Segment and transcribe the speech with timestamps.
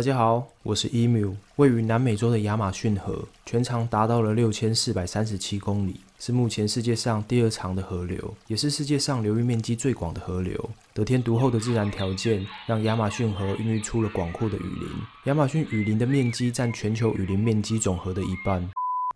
[0.00, 1.34] 大家好，我是 Emu。
[1.56, 10.70] 位于南美洲的亚马逊河，全长达到了六千四百三十七公里，是目前世界上第二长的河流，也是世界上流域面积最广的河流。
[10.94, 14.88] 得天独厚的自然条件，让亚马逊河孕育出了广阔的雨林。
[15.26, 18.66] 亚马逊雨林的面积占全球雨林面积总和的一半。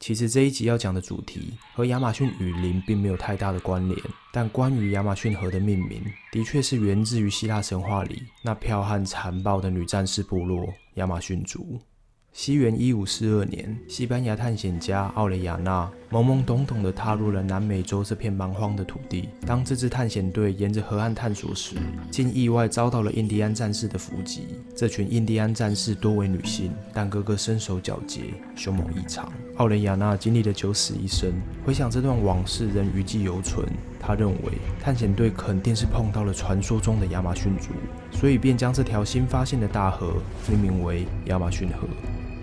[0.00, 3.98] 其实这一集要讲的主题和亚马逊雨林并没有太大的关联，
[4.32, 11.78] 但关于亚马逊河的命名，的确是源自于希腊神话里那剽悍残暴的女战士部落——亚马逊族。
[12.32, 19.28] 西元一五四二年，西班牙探险家奥雷亚纳懵懵懂懂地踏入了南美洲这片蛮荒的土地。
[19.46, 21.76] 当这支探险队沿着河岸探索时，
[22.10, 24.48] 竟意外遭到了印第安战士的伏击。
[24.74, 28.22] 这群印第安战士多为女性，但个个身手矫捷，
[28.56, 29.32] 凶猛异常。
[29.58, 31.32] 奥雷亚纳经历了九死一生，
[31.64, 33.64] 回想这段往事，仍余悸犹存。
[34.00, 37.70] 他认为探险队肯定是碰到了传说中的亚马逊族，
[38.14, 40.14] 所以便将这条新发现的大河
[40.48, 41.86] 命名为亚马逊河。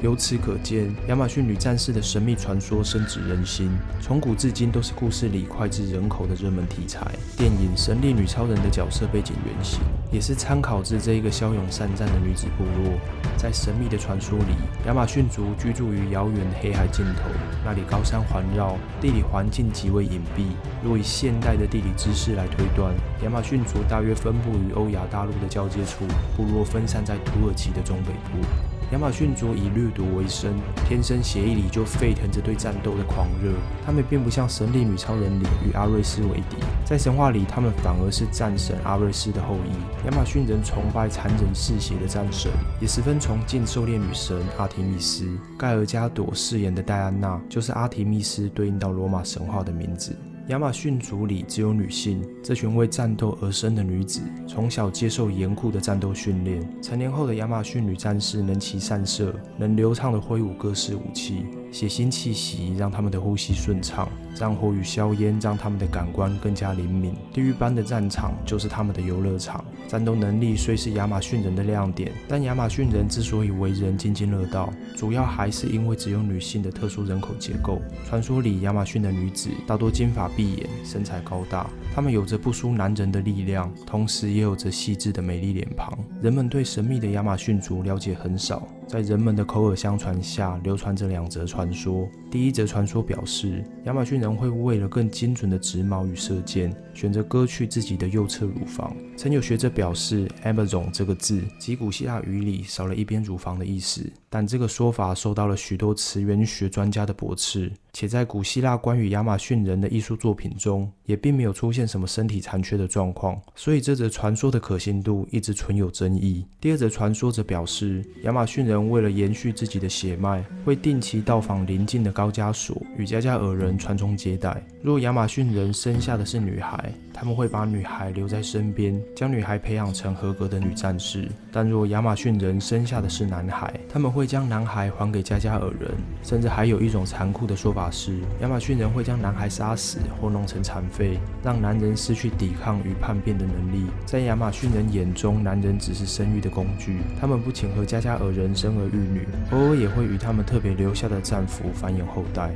[0.01, 3.69] 由此可见，亚马逊女战士的神秘传说深植人心，
[4.01, 6.99] 从古至今都是故事里脍炙人口的热门题材。
[7.37, 9.79] 电影《神力女超人》的角色背景原型，
[10.11, 12.97] 也是参考自这一个骁勇善战的女子部落。
[13.37, 14.55] 在神秘的传说里，
[14.87, 17.29] 亚马逊族居住于遥远的黑海尽头，
[17.63, 20.45] 那里高山环绕，地理环境极为隐蔽。
[20.83, 22.91] 若以现代的地理知识来推断，
[23.23, 28.70] 亚马逊族大约分布于欧亚大陆的交界处，部落分散在土耳其的中北部。
[28.91, 30.53] 亚马逊族以掠夺为生，
[30.85, 33.53] 天生血液里就沸腾着对战斗的狂热。
[33.85, 40.05] 他们并不像神力女超人里与阿瑞斯为敌，在神话里，他们反而是战神阿瑞斯的后裔。
[40.07, 45.25] 亚马逊人崇拜残忍嗜血的战神，也十分崇敬狩猎女神阿提密斯。
[45.57, 50.13] 盖尔加朵饰演的戴安娜，就是阿提密斯对应到罗马神话的名字。
[50.51, 56.61] 亚马逊族里只有女性，这群为战斗而生的女子，从小接受严酷的战斗训练。
[56.81, 61.45] 成年后的亚马逊女战士能骑善射，能流畅的挥舞各式武器。
[61.71, 67.15] 血腥气息让他们的呼吸顺畅，战火与硝烟让他们的感官更加灵敏。
[67.33, 69.63] 地狱般的战场就是他们的游乐场。
[69.87, 77.81] 战斗能力虽是亚马逊人的亮点，但亚马逊人之所以为人津津乐道，主要还是因为只有女性的特殊人口结构。
[78.07, 85.97] 传说里，亚马逊的女子大多金发碧眼，身材高大，她们有着不输男人的力量，同时也有着细致的美丽脸庞。
[86.21, 88.67] 人们对神秘的亚马逊族了解很少。
[88.91, 92.09] 在人们的口耳相传下，流传着两则传说。
[92.29, 98.93] 第一则传说表示，亚马逊人会为了更精准的直毛与射箭，选择割去自己的右侧乳房。
[99.15, 104.05] 曾有学者表示，Amazon 这个字，即古希腊语里少了一边乳房的意思。
[104.29, 116.45] 但这个说法受到了许多词源学专家的驳斥，且在古希腊关于亚马逊人的艺术作品中，也并没有出现什么身体残缺的状况，所以这则传说的可信度一直存有争议。
[116.61, 124.63] 第二则传说则表示，亚马逊人为了延续自己的血脉，会定期到访邻近的高加索，与加加尔人传宗接代。
[124.81, 135.91] 若亚马逊人生下的是女孩，他们会把女孩留在身边，将女孩培养成合格的女战士；但若亚马逊人生下的是男孩，他们会将男孩还给加加尔人。
[136.23, 143.85] 甚至还有一种残酷的说法是，亚马逊人会将男孩杀死或弄成残废，让男人失去抵抗与叛变的能力。
[144.05, 146.97] 在亚马逊人眼中，男人只是生育的工具。
[147.19, 152.51] 他们不请和加加尔人生生儿育女，偶尔也会与他们特别留下的战俘繁衍后代。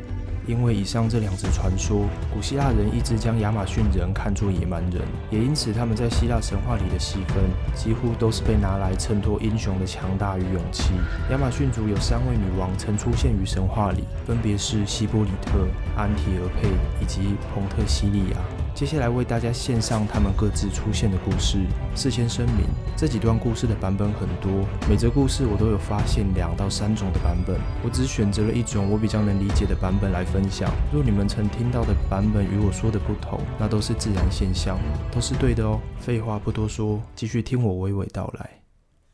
[0.47, 7.43] 因为以上这两则传说，古希腊人一直将亚马逊人看作野蛮人，也因此他们在希腊神话里的戏份
[7.73, 10.93] 几乎都是被拿来衬托英雄的强大与勇气。
[11.31, 15.67] 亚马逊族有三位女王曾出现于神话里，分别是希波里特、
[15.97, 16.69] 安提俄佩
[17.01, 18.37] 以及彭特西利亚。
[18.75, 21.59] 接下来为大家献上他们各自出现的故事。
[21.95, 22.65] 事先声明，
[22.97, 30.69] 这几段故事的版本很多，每则故事我都有发现两到三种的版本，我只选择了一种我比较能理解的版本来分享。
[30.91, 34.78] 若你们曾听到的版本与我说的不同，那都是自然现象，
[35.09, 35.79] 都是对的哦。
[35.97, 38.49] 废话不多说，继续听我娓娓道来。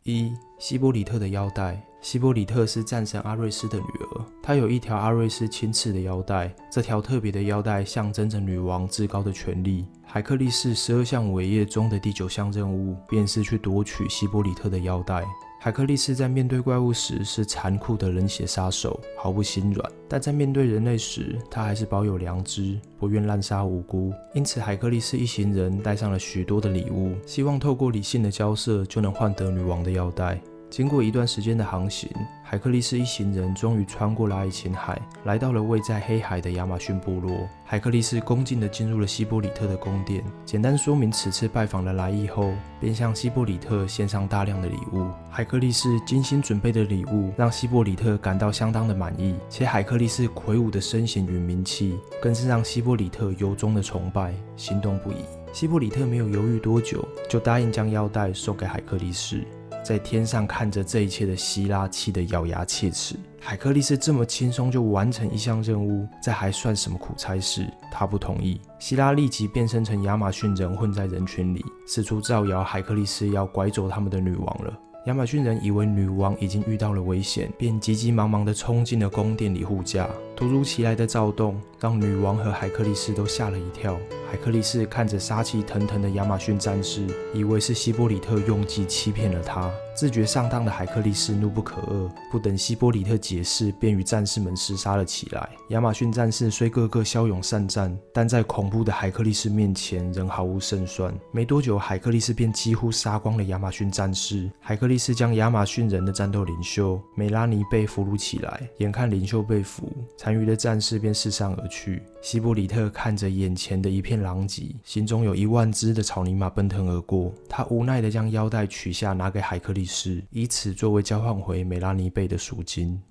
[0.01, 1.79] 一希波里特的腰带。
[2.01, 9.86] 希波里特是战神阿瑞斯的女儿，她有一条阿瑞斯亲赐的腰带，这条特别的腰带象征着女王至高的权力。
[10.03, 15.24] 海克力士十二项伟业中的第九项任务，便是去夺取希波里特的腰带。
[15.59, 24.12] 海克力士在面对怪物时是残酷的冷血杀手，毫不心软；但在面对人类时，他还是保有良知，不愿滥杀无辜。
[24.33, 30.42] 因此，海克力士一行人带上了许多的礼物，希望透过理性的交涉就能换得女王的腰带。
[30.71, 32.09] 经过一段时间的航行，
[32.41, 37.45] 海克力斯一行人终于穿过了爱琴海，来到了位在黑海的亚马逊部落。
[37.65, 45.09] 海克力斯恭敬地进入了希波里特的宫殿，简单说明此次拜访的来意后，便向希波里特献上大量的礼物。
[45.29, 55.17] 海克力斯精心准备的礼物让希波里特感到相当的满意，且海克力斯魁梧的身形与名气，更是让希波里特由衷的崇拜，心动不已。
[55.51, 59.44] 希波里特没有犹豫多久，就答应将腰带送给海克力斯。
[59.83, 63.15] 在天上看着这一切的希拉气得咬牙切齿。
[63.39, 67.65] 海克力斯这么轻松就完成一项任务，这还算什么苦差事？
[67.91, 68.61] 他不同意。
[68.77, 74.77] 希拉立即变身成亚马逊人，混在人群里，四处造谣海克力斯要拐走他们的女王了。
[75.07, 80.07] 亚马逊人以为女王已经遇到了危险，便急急忙忙地冲进了宫殿里护驾。
[80.41, 83.95] 突如其来的躁动让女王和海克力斯都吓了一跳。
[84.27, 89.69] 海克力斯看着杀气腾腾的亚马逊战士，以为是希波里特用计欺骗了他。
[89.93, 95.49] 自觉上当的海克力斯怒不可遏，不等希波里特解释，便与战士们厮杀了起来。
[95.69, 101.13] 亚马逊战士虽个个骁勇善战，但在恐怖的海克力斯面前仍毫无胜算。
[101.31, 104.49] 没多久，海克力斯便几乎杀光了亚马逊战士。
[104.61, 109.91] 海克力斯将亚马逊人的战斗领袖梅拉尼被俘虏起来，眼看领袖被俘，
[110.31, 112.01] 残余的战士便四散而去。
[112.21, 114.21] 希波里特看着眼前的一片。
[114.21, 117.33] 狼藉，心中有一万只的草泥马奔腾而过。
[117.49, 123.01] 他无奈地将腰带取下，拿给海克力斯，以此作为交换回美拉尼贝的赎金。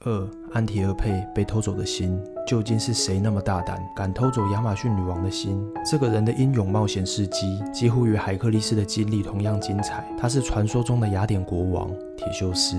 [0.00, 5.58] 二安提俄佩被偷走的心，究竟是谁那么大胆，敢偷走亚马逊女王的心？
[5.90, 10.06] 这个人的英勇冒险事迹，几乎与海克力斯的经历同样精彩。
[10.18, 12.76] 他是传说中的雅典国王铁修斯。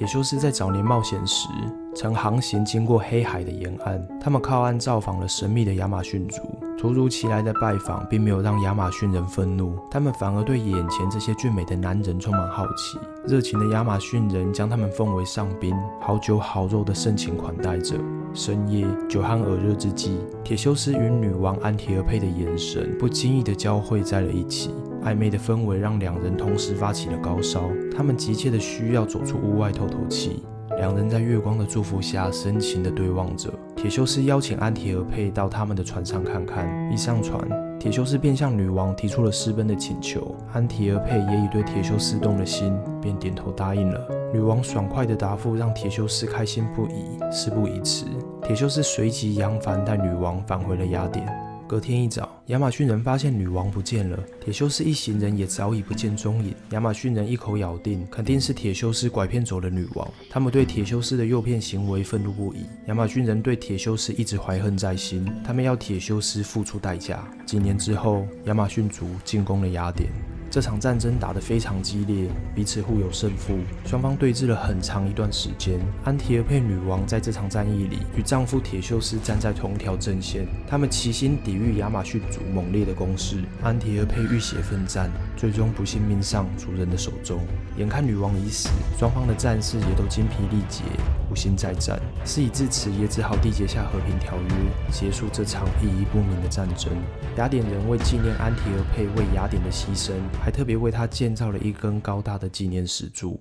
[0.00, 1.46] 铁修斯在早年冒险时，
[1.94, 6.40] 曾航行经过黑海的沿岸，他们靠岸造访了神秘的亚马逊族。
[6.78, 12.98] 突如其来的拜访，并没有让亚马逊人愤怒，他们反而对眼前这些俊美的男人充满好奇。
[13.26, 17.94] 热情的亚马逊人将他们奉为上宾，好酒好肉的盛情款待着。
[18.32, 24.70] 深夜酒酣耳热之际，铁修斯与女王安提俄佩的眼神不经意地交汇在了一起，
[25.04, 27.70] 暧昧的氛围让两人同时发起了高烧。
[27.96, 30.42] 他们急切地需要走出屋外透透气。
[30.76, 33.52] 两人在月光的祝福下深情地对望着。
[33.76, 36.68] 铁修斯邀请安提俄佩到他们的船上看看。
[36.92, 37.40] 一上船，
[37.78, 40.34] 铁修斯便向女王提出了私奔的请求。
[40.52, 44.00] 安提俄佩也已对铁修斯动了心，便点头答应了。
[44.32, 47.18] 女王爽快的答复让铁修斯开心不已。
[47.32, 48.06] 事不宜迟，
[48.42, 51.49] 铁修斯随即扬帆带女王返回了雅典。
[51.70, 56.52] 隔天一早，亚马逊人发现女王不见了，铁修斯一行人也早已不见踪影。
[56.70, 60.10] 亚马逊人一口咬定，肯定是铁修斯拐骗走了女王。
[60.28, 62.66] 他们对铁修斯的诱骗行为愤怒不已。
[62.88, 67.22] 亚马逊人对铁修斯一直怀恨在心，他们要铁修斯付出代价。
[67.46, 70.10] 几年之后，亚马逊族进攻了雅典。
[70.50, 73.56] 这场战争打得非常激烈，彼此互有胜负，
[73.86, 75.78] 双方对峙了很长一段时间。
[76.04, 83.44] 安提俄佩女王在这场战役里与丈夫铁修斯站在同一条阵线，他们齐心抵御亚马逊族猛烈的攻势。
[83.62, 87.38] 安提俄佩浴血奋战，最终不幸命丧族人的手中。
[87.76, 88.68] 眼看女王已死，
[88.98, 90.82] 双方的战士也都精疲力竭，
[91.30, 92.00] 无心再战。
[92.24, 96.92] 事已至此，也只好缔结下和平条约，结束这场意义不明的战争。
[97.36, 100.12] 雅典人为纪念安提俄佩为雅典的牺牲。
[100.42, 103.38] 还特别为他建造了一根高大的纪念石柱。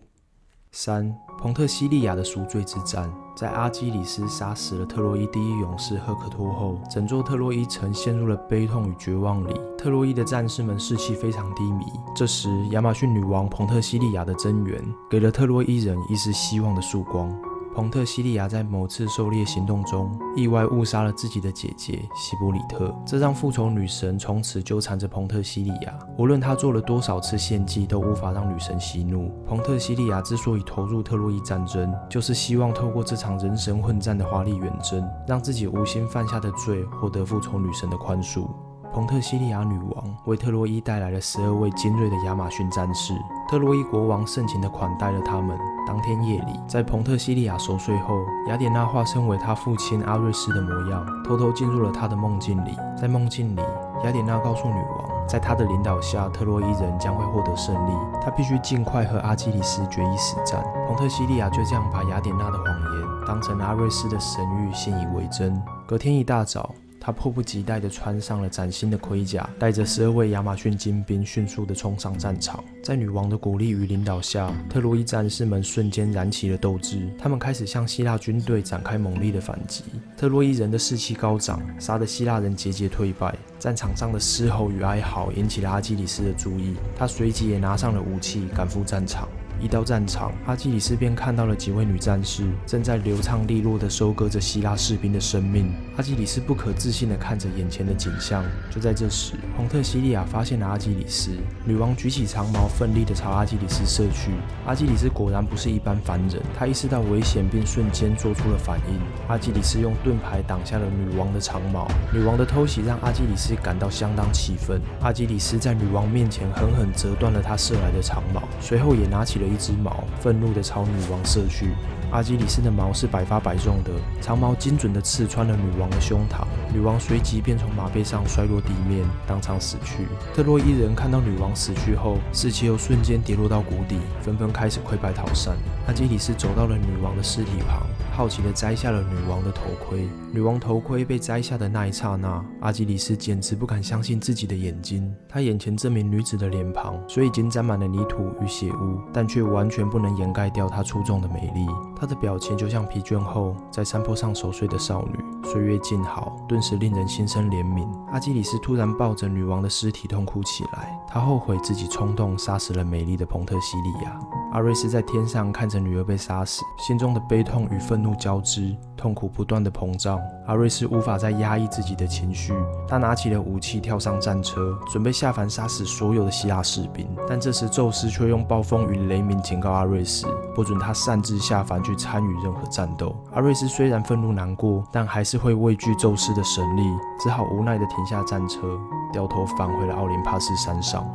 [0.72, 9.60] 三，彭特西利亚的赎罪之战，在阿基里斯杀死了特洛伊第一勇士赫克托后，整座特洛伊城陷入了悲痛与绝望里。
[9.76, 11.86] 特洛伊的战士们士气非常低迷。
[12.16, 14.80] 这时，亚马逊女王彭特西利亚的增援，
[15.10, 17.36] 给了特洛伊人一丝希望的曙光。
[17.80, 25.98] 彭特西利亚在某次狩猎行动中意外误杀了自己的姐姐希波里特，这让复仇女神从此纠缠着彭特西利亚。
[26.18, 29.32] 无论她做了多少次献祭，都无法让女神息怒。
[29.48, 38.46] 彭特西利亚之所以投入特洛伊战争，就是希望透过这场人神混战的华丽远征，让自己无心犯下的罪获得复仇女神的宽恕。
[38.92, 43.14] 彭特西利亚女王为特洛伊带来了十二位精锐的亚马逊战士，
[43.48, 45.58] 特洛伊国王盛情地款待了他们。
[45.86, 52.76] 当天夜里，在彭特西利亚熟睡后，雅典娜化身为他父亲阿瑞斯的模样，偷偷进入了他的梦境里。
[53.00, 53.62] 在梦境里，
[54.04, 57.92] 雅典娜告诉女王，在他的领导下，特洛伊人将会获得胜利，
[58.24, 60.64] 他必须尽快和阿基里斯决一死战。
[60.88, 65.62] 彭特西利亚就这样把雅典娜的谎言当成阿瑞斯的神谕，信以为真。
[65.88, 66.74] 隔天一大早。
[67.00, 72.64] 他迫不及待地穿上了崭新的盔甲，带着十二位亚马逊精兵，迅速地冲上战场。
[72.84, 77.10] 在女王的鼓励与领导下，特洛伊战士们瞬间燃起了斗志。
[77.18, 79.84] 他们开始向希腊军队展开猛烈的反击。
[80.18, 83.36] 特洛伊人的士气高涨，杀得希腊人节节退败。
[83.58, 89.28] 战场上的嘶吼与哀嚎引起了阿基里斯的注意，他随即也拿上了武器，赶赴战场。
[89.62, 95.74] 一到战场，阿基里斯便看到了几位女战士正在流畅利落地收割着希腊士兵的生命。
[96.00, 98.42] 阿基里斯不可置信地看着眼前的景象。
[98.72, 101.32] 就在这时，彭特西利亚发现了阿基里斯。
[101.66, 104.32] 女王举起长矛，奋力地朝阿基里斯射去。
[104.66, 108.98] 阿基里斯果然不是一般凡人，他意识到危险，并瞬间做出了反应。
[109.28, 111.86] 阿基里斯用盾牌挡下了女王的长矛。
[112.14, 114.80] 女王的偷袭让阿基里斯感到相当气愤。
[115.02, 121.72] 阿基里斯在女王面前狠狠折断了他射来的长矛，随后也拿起了一支矛，愤怒地朝女王射去。
[122.12, 130.08] 阿基里斯的矛是百发百中的，长矛精准地刺穿了女王的胸膛，女王随即便从马背上摔落地面，当场死去。
[130.34, 135.56] 特洛伊人看到女王死去后，士气又瞬间跌落到谷底，纷纷开始溃败逃散。
[135.88, 137.82] 阿基里斯走到了女王的尸体旁。
[138.12, 140.06] 好奇地摘下了女王的头盔。
[140.34, 145.10] 女王头盔被摘下的那一刹那，阿基里斯简直不敢相信自己的眼睛。
[145.30, 151.66] 他眼前这名女子的脸庞虽已经沾满了泥土与血污，但却完全不能掩盖掉她出众的美丽。
[151.96, 155.50] 她的表情就像疲倦后在山坡上熟睡的少女。
[155.50, 157.88] 岁月静好，顿是令人心生怜悯。
[158.12, 160.98] 阿基里斯突然抱着女王的尸体痛哭起来。
[161.08, 164.20] 他后悔自己冲动杀死了美丽的彭特西利亚。
[164.52, 170.20] 阿瑞斯在天上看着女儿被杀死，心中的悲痛与愤怒交织，痛苦不断的膨胀。
[170.46, 172.54] 阿瑞斯无法再压抑自己的情绪，
[172.86, 177.08] 他拿起了武器，跳上战车，准备下凡杀死所有的希腊士兵。
[177.26, 183.16] 但这时，宙斯却用暴风与雷鸣警告阿瑞斯，不准他擅自下凡去参与任何战斗。
[183.34, 186.84] 阿瑞斯虽然愤怒难过，但还是会畏惧宙斯的神力，
[187.24, 188.78] 只好无奈地停下战车，
[189.14, 191.08] 掉头返回了奥林帕斯山上。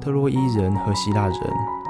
[0.00, 1.40] 特洛伊人和希腊人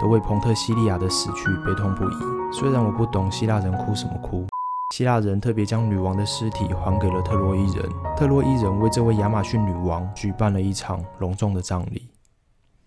[0.00, 2.17] 都为彭特西利亚的死去悲痛不已。
[2.50, 4.47] 虽然我不懂希腊人哭什么哭，
[4.95, 7.90] 希腊人特别将女王的尸体还给了特洛伊人。
[8.16, 12.16] 特洛伊人为这位亚马逊女王举办了一场隆重的葬礼。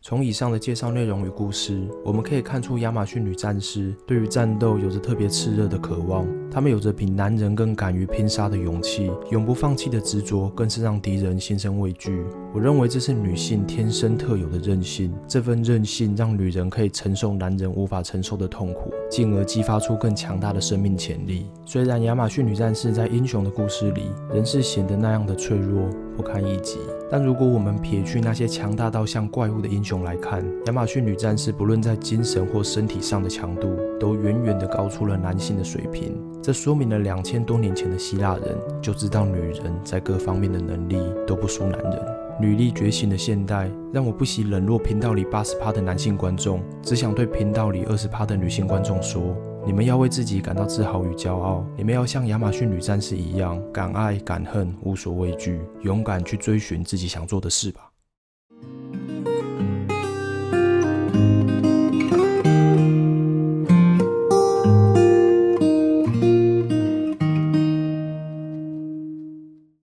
[0.10, 6.26] 从以上的介绍内容与故事，我们可以看出亚马逊女战士对于战斗有着特别炽热的渴望。
[6.50, 12.26] 她们有着比男人更敢于拼杀的勇气，永不放弃的执着，更是让敌人心生畏惧。
[12.56, 15.14] 我认为这是女性天生特有的韧性。
[15.28, 21.46] 这份韧性让女人可以承受男人无法承受的痛苦，进而激发出更强大的生命潜力。
[21.68, 25.88] 虽然亚马逊女战士在英雄的故事里仍是显得那样的脆弱。
[26.20, 26.80] 不堪一击。
[27.10, 36.22] 但如果我们撇去那些强大到像怪物的英雄来看，亚马逊女战士不论在精神或身体上的强度，都远远的高出了男性的水平。
[36.44, 42.02] 这说明了两千多年前的希腊人就知道女人在各方面的能力都不输男人。
[42.42, 49.36] 女力觉醒的现代，让我不惜冷落频道里八十趴的男性观众，只想对频道里二十趴的女性观众说。
[49.70, 57.89] 你们要为自己感到自豪与骄傲，你们要像亚马逊女战士一样，敢爱敢恨，无所畏惧，勇敢去追寻自己想做的事吧。